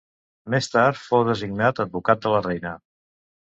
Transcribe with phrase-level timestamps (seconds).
[0.53, 2.73] Més tard, fou designat advocat de la reina.